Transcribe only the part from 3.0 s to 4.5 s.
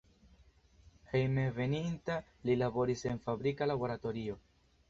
en fabrika laboratorio.